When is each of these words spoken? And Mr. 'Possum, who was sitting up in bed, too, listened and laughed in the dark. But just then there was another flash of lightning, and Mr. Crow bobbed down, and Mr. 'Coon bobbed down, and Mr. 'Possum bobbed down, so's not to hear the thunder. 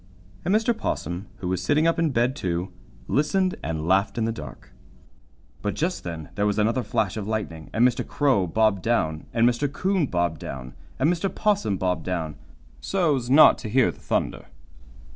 And 0.43 0.51
Mr. 0.55 0.75
'Possum, 0.75 1.27
who 1.41 1.47
was 1.47 1.61
sitting 1.61 1.85
up 1.85 1.99
in 1.99 2.09
bed, 2.09 2.35
too, 2.35 2.73
listened 3.07 3.53
and 3.61 3.87
laughed 3.87 4.17
in 4.17 4.25
the 4.25 4.31
dark. 4.31 4.73
But 5.61 5.75
just 5.75 6.03
then 6.03 6.29
there 6.33 6.47
was 6.47 6.57
another 6.57 6.81
flash 6.81 7.17
of 7.17 7.27
lightning, 7.27 7.69
and 7.71 7.87
Mr. 7.87 8.03
Crow 8.07 8.47
bobbed 8.47 8.81
down, 8.81 9.27
and 9.31 9.47
Mr. 9.47 9.71
'Coon 9.71 10.07
bobbed 10.07 10.39
down, 10.39 10.73
and 10.97 11.07
Mr. 11.13 11.29
'Possum 11.29 11.77
bobbed 11.77 12.03
down, 12.05 12.33
so's 12.79 13.29
not 13.29 13.59
to 13.59 13.69
hear 13.69 13.91
the 13.91 13.99
thunder. 13.99 14.47